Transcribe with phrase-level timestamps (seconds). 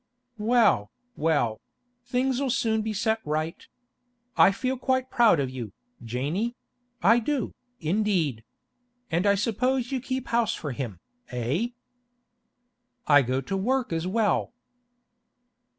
[0.39, 1.61] 'Well, well;
[2.07, 3.67] things'll soon be set right.
[4.35, 6.55] I feel quite proud of you, Janey;
[7.03, 8.43] I do, indeed.
[9.11, 11.67] And I suppose you just keep house for him, eh?'
[13.05, 14.51] 'I go to work as well.